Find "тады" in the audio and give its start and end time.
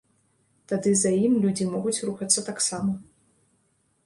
0.71-0.93